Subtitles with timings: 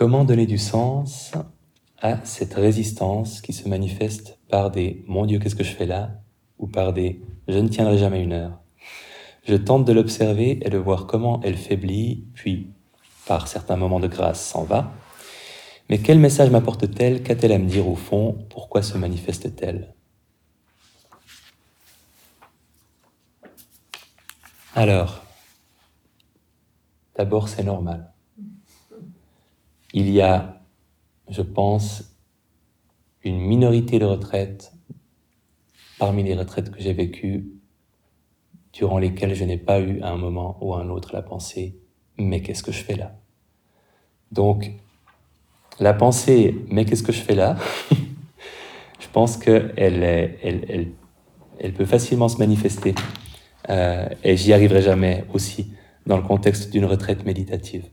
[0.00, 1.32] Comment donner du sens
[1.98, 6.22] à cette résistance qui se manifeste par des Mon Dieu, qu'est-ce que je fais là?
[6.56, 8.62] ou par des Je ne tiendrai jamais une heure
[9.44, 12.70] Je tente de l'observer et de voir comment elle faiblit, puis,
[13.26, 14.90] par certains moments de grâce, s'en va.
[15.90, 17.22] Mais quel message m'apporte-t-elle?
[17.22, 18.38] Qu'a-t-elle à me dire au fond?
[18.48, 19.94] Pourquoi se manifeste-t-elle?
[24.74, 25.22] Alors,
[27.18, 28.10] d'abord c'est normal.
[29.92, 30.62] Il y a,
[31.28, 32.16] je pense,
[33.24, 34.72] une minorité de retraites
[35.98, 37.48] parmi les retraites que j'ai vécues
[38.72, 41.76] durant lesquelles je n'ai pas eu à un moment ou à un autre la pensée
[42.18, 43.16] mais qu'est-ce que je fais là?
[44.30, 44.70] Donc,
[45.78, 47.56] la pensée mais qu'est-ce que je fais là?
[49.00, 50.92] Je pense qu'elle elle, elle,
[51.58, 52.94] elle, peut facilement se manifester
[53.68, 55.72] euh, et j'y arriverai jamais aussi
[56.06, 57.86] dans le contexte d'une retraite méditative.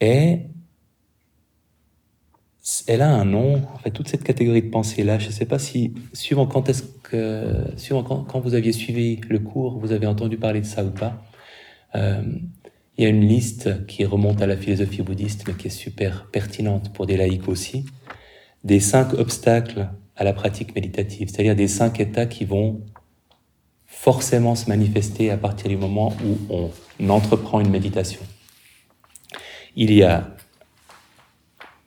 [0.00, 0.40] Et
[2.86, 5.58] elle a un nom, en fait, toute cette catégorie de pensée-là, je ne sais pas
[5.58, 10.36] si, suivant quand est-ce que, suivant quand, vous aviez suivi le cours, vous avez entendu
[10.36, 11.22] parler de ça ou pas.
[11.94, 12.22] Euh,
[12.96, 16.26] il y a une liste qui remonte à la philosophie bouddhiste, mais qui est super
[16.26, 17.86] pertinente pour des laïcs aussi,
[18.62, 22.82] des cinq obstacles à la pratique méditative, c'est-à-dire des cinq états qui vont
[23.86, 28.20] forcément se manifester à partir du moment où on entreprend une méditation.
[29.76, 30.30] Il y a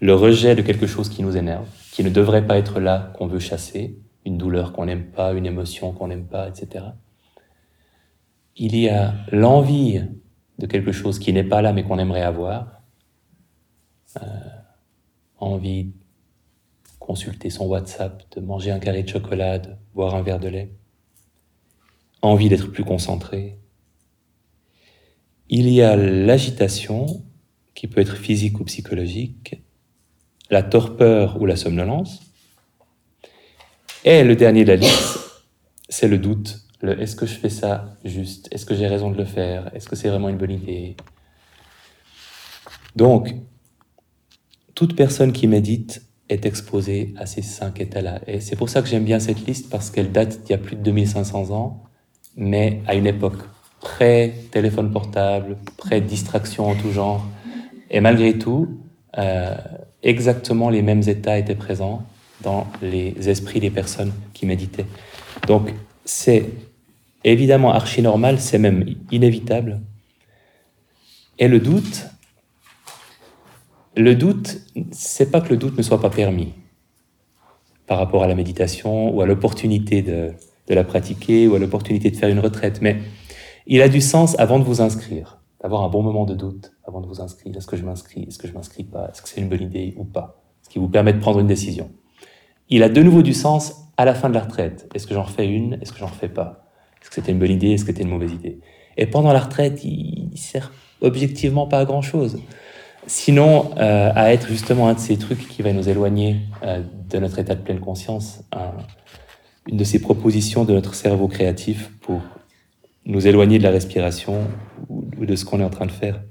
[0.00, 3.26] le rejet de quelque chose qui nous énerve, qui ne devrait pas être là, qu'on
[3.26, 6.84] veut chasser, une douleur qu'on n'aime pas, une émotion qu'on n'aime pas, etc.
[8.56, 10.02] Il y a l'envie
[10.58, 12.82] de quelque chose qui n'est pas là mais qu'on aimerait avoir,
[14.22, 14.26] euh,
[15.38, 15.92] envie de
[16.98, 19.60] consulter son WhatsApp, de manger un carré de chocolat,
[19.94, 20.72] boire un verre de lait,
[22.22, 23.58] envie d'être plus concentré.
[25.48, 27.22] Il y a l'agitation,
[27.76, 29.62] qui peut être physique ou psychologique,
[30.50, 32.22] la torpeur ou la somnolence.
[34.04, 35.18] Et le dernier de la liste,
[35.88, 36.62] c'est le doute.
[36.80, 38.48] Le est-ce que je fais ça juste?
[38.50, 39.70] Est-ce que j'ai raison de le faire?
[39.74, 40.96] Est-ce que c'est vraiment une bonne idée?
[42.96, 43.34] Donc,
[44.74, 48.20] toute personne qui médite est exposée à ces cinq états-là.
[48.26, 50.58] Et c'est pour ça que j'aime bien cette liste, parce qu'elle date d'il y a
[50.58, 51.84] plus de 2500 ans,
[52.36, 53.42] mais à une époque
[53.80, 57.24] pré-téléphone portable, pré-distraction en tout genre.
[57.90, 58.80] Et malgré tout,
[59.18, 59.54] euh,
[60.02, 62.02] exactement les mêmes états étaient présents
[62.42, 64.86] dans les esprits des personnes qui méditaient.
[65.46, 65.72] Donc
[66.04, 66.50] c'est
[67.24, 69.80] évidemment archi normal, c'est même inévitable.
[71.38, 72.06] Et le doute,
[73.96, 74.60] le doute,
[74.90, 76.52] c'est pas que le doute ne soit pas permis
[77.86, 80.32] par rapport à la méditation ou à l'opportunité de,
[80.68, 82.98] de la pratiquer ou à l'opportunité de faire une retraite, mais
[83.66, 87.00] il a du sens avant de vous inscrire d'avoir un bon moment de doute avant
[87.00, 87.56] de vous inscrire.
[87.56, 88.24] Est-ce que je m'inscris?
[88.28, 89.08] Est-ce que je m'inscris pas?
[89.08, 90.42] Est-ce que c'est une bonne idée ou pas?
[90.62, 91.90] Ce qui vous permet de prendre une décision.
[92.68, 94.90] Il a de nouveau du sens à la fin de la retraite.
[94.94, 95.78] Est-ce que j'en refais une?
[95.80, 96.66] Est-ce que j'en refais pas?
[97.00, 97.70] Est-ce que c'était une bonne idée?
[97.70, 98.60] Est-ce que c'était une mauvaise idée?
[98.96, 102.40] Et pendant la retraite, il, sert objectivement pas à grand chose.
[103.06, 107.18] Sinon, euh, à être justement un de ces trucs qui va nous éloigner euh, de
[107.18, 108.42] notre état de pleine conscience,
[109.68, 112.20] une de ces propositions de notre cerveau créatif pour
[113.04, 114.40] nous éloigner de la respiration
[114.88, 116.22] ou, de ce qu'on est en train de faire.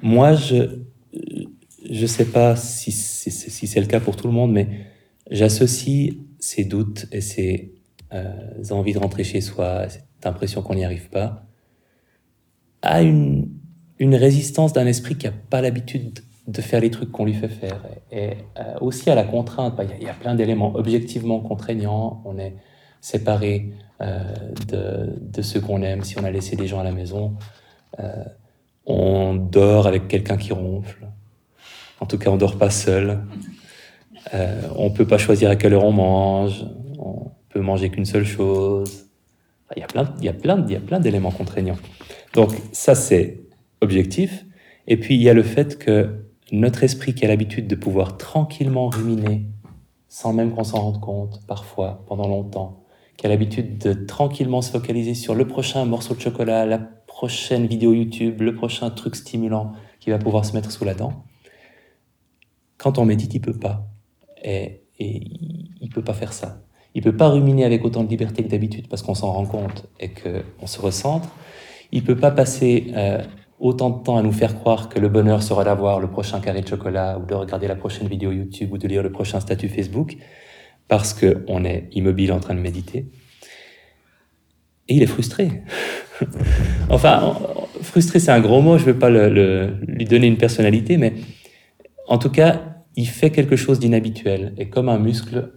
[0.00, 0.80] Moi, je
[1.88, 4.68] ne sais pas si, si, c'est le cas pour tout le monde, mais
[5.30, 7.74] j'associe ces doutes et ces
[8.12, 11.46] euh, envies de rentrer chez soi, cette impression qu'on n'y arrive pas,
[12.82, 13.48] à une,
[13.98, 17.48] une résistance d'un esprit qui n'a pas l'habitude de faire les trucs qu'on lui fait
[17.48, 19.76] faire, et, euh, aussi à la contrainte.
[19.76, 22.56] Bah, il y, a plein d'éléments objectivement contraignants, on est
[23.00, 23.72] séparé
[24.68, 27.36] de, de, ceux qu'on aime, si on a laissé des gens à la maison.
[28.00, 28.24] Euh,
[28.86, 31.06] on dort avec quelqu'un qui ronfle.
[32.00, 33.20] En tout cas, on dort pas seul.
[34.34, 36.64] Euh, on peut pas choisir à quelle heure on mange.
[36.98, 39.06] On peut manger qu'une seule chose.
[39.76, 41.78] Il y a plein, il y a plein, il y a plein d'éléments contraignants.
[42.34, 43.44] Donc ça, c'est
[43.80, 44.44] objectif.
[44.86, 48.18] Et puis il y a le fait que notre esprit qui a l'habitude de pouvoir
[48.18, 49.46] tranquillement ruminer,
[50.08, 52.81] sans même qu'on s'en rende compte, parfois, pendant longtemps,
[53.22, 57.68] qui a l'habitude de tranquillement se focaliser sur le prochain morceau de chocolat, la prochaine
[57.68, 61.22] vidéo YouTube, le prochain truc stimulant qui va pouvoir se mettre sous la dent.
[62.78, 63.86] Quand on médite, il peut pas.
[64.42, 65.22] Et, et
[65.80, 66.64] il peut pas faire ça.
[66.96, 69.86] Il peut pas ruminer avec autant de liberté que d'habitude parce qu'on s'en rend compte
[70.00, 71.28] et qu'on se recentre.
[71.92, 73.22] Il peut pas passer euh,
[73.60, 76.62] autant de temps à nous faire croire que le bonheur sera d'avoir le prochain carré
[76.62, 79.68] de chocolat ou de regarder la prochaine vidéo YouTube ou de lire le prochain statut
[79.68, 80.16] Facebook
[80.92, 83.06] parce qu'on est immobile en train de méditer.
[84.88, 85.62] Et il est frustré.
[86.90, 87.34] enfin,
[87.80, 91.14] frustré, c'est un gros mot, je ne veux pas lui donner une personnalité, mais
[92.08, 94.52] en tout cas, il fait quelque chose d'inhabituel.
[94.58, 95.54] Et comme un muscle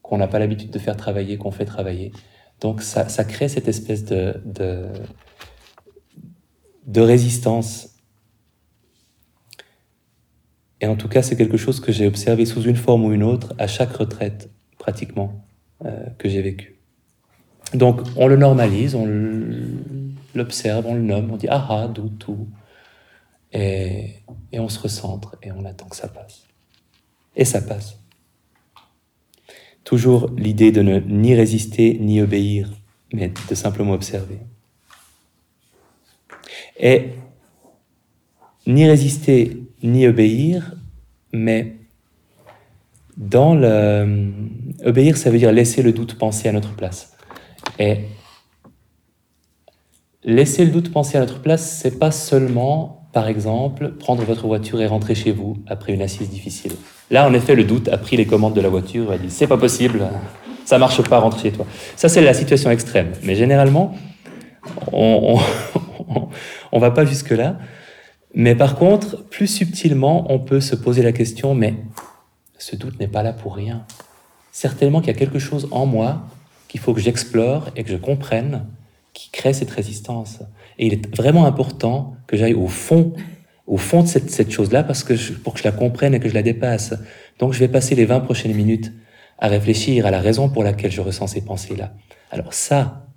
[0.00, 2.10] qu'on n'a pas l'habitude de faire travailler, qu'on fait travailler.
[2.62, 4.86] Donc ça, crée cette espèce de,
[6.96, 7.98] résistance.
[10.80, 13.22] Et en tout cas, c'est quelque chose que j'ai observé sous une forme ou une
[13.22, 14.48] autre à chaque retraite,
[14.82, 15.46] pratiquement,
[15.84, 16.74] euh, que j'ai vécue.
[17.72, 19.06] Donc on le normalise, on
[20.34, 22.48] l'observe, on le nomme, on dit ah ah, doute, tout.
[23.52, 24.16] Et,
[24.50, 26.46] et on se recentre et on attend que ça passe.
[27.36, 27.96] Et ça passe.
[29.84, 32.72] Toujours l'idée de ne ni résister ni obéir,
[33.12, 34.40] mais de simplement observer.
[36.78, 37.10] Et
[38.66, 40.74] ni résister ni obéir,
[41.32, 41.76] mais
[43.16, 44.32] dans le...
[44.84, 47.12] Obéir, ça veut dire laisser le doute penser à notre place.
[47.78, 47.98] Et
[50.24, 54.80] laisser le doute penser à notre place, c'est pas seulement par exemple, prendre votre voiture
[54.80, 56.72] et rentrer chez vous après une assise difficile.
[57.10, 59.30] Là, en effet, le doute a pris les commandes de la voiture et a dit
[59.30, 60.02] c'est pas possible,
[60.64, 61.66] ça marche pas, rentre chez toi.
[61.94, 63.12] Ça, c'est la situation extrême.
[63.22, 63.94] Mais généralement,
[64.92, 65.38] on,
[66.72, 67.58] on, va pas jusque là.
[68.34, 71.74] Mais par contre, plus subtilement, on peut se poser la question mais
[72.62, 73.84] ce doute n'est pas là pour rien.
[74.52, 76.26] Certainement qu'il y a quelque chose en moi
[76.68, 78.66] qu'il faut que j'explore et que je comprenne
[79.12, 80.40] qui crée cette résistance.
[80.78, 83.14] Et il est vraiment important que j'aille au fond,
[83.66, 86.34] au fond de cette, chose-là, parce que pour que je la comprenne et que je
[86.34, 86.94] la dépasse.
[87.40, 88.92] Donc je vais passer les 20 prochaines minutes
[89.38, 91.94] à réfléchir à la raison pour laquelle je ressens ces pensées-là.
[92.30, 93.08] Alors ça,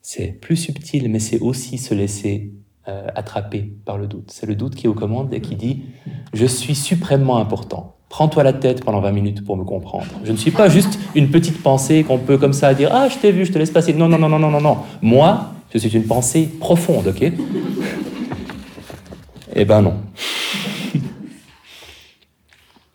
[0.00, 2.54] c'est plus subtil, mais c'est aussi se laisser
[2.88, 4.30] euh, attraper par le doute.
[4.32, 5.82] C'est le doute qui est aux commandes et qui dit⁇
[6.32, 7.95] Je suis suprêmement important.
[8.16, 10.06] Prends-toi la tête pendant 20 minutes pour me comprendre.
[10.24, 13.18] Je ne suis pas juste une petite pensée qu'on peut comme ça dire⁇ Ah, je
[13.18, 13.92] t'ai vu, je te laisse passer.
[13.92, 14.78] Non, non, non, non, non, non, non.
[15.02, 17.30] Moi, je suis une pensée profonde, ok?
[19.54, 19.96] Eh ben non.